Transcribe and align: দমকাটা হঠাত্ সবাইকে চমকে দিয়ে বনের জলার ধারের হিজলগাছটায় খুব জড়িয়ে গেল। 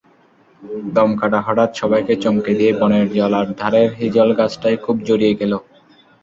দমকাটা 0.95 1.39
হঠাত্ 1.41 1.71
সবাইকে 1.75 2.13
চমকে 2.23 2.51
দিয়ে 2.59 2.71
বনের 2.79 3.05
জলার 3.15 3.47
ধারের 3.59 3.89
হিজলগাছটায় 3.99 4.77
খুব 4.77 4.95
জড়িয়ে 5.07 5.33
গেল। 5.41 5.53